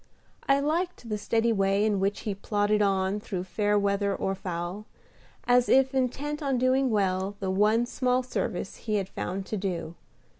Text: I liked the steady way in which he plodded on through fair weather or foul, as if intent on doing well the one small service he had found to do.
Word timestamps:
I 0.49 0.59
liked 0.59 1.09
the 1.09 1.17
steady 1.19 1.53
way 1.53 1.85
in 1.85 1.99
which 1.99 2.21
he 2.21 2.33
plodded 2.33 2.81
on 2.81 3.19
through 3.19 3.43
fair 3.43 3.77
weather 3.77 4.15
or 4.15 4.33
foul, 4.33 4.87
as 5.43 5.69
if 5.69 5.93
intent 5.93 6.41
on 6.41 6.57
doing 6.57 6.89
well 6.89 7.35
the 7.39 7.51
one 7.51 7.85
small 7.85 8.23
service 8.23 8.77
he 8.77 8.95
had 8.95 9.07
found 9.07 9.45
to 9.45 9.57
do. 9.57 9.93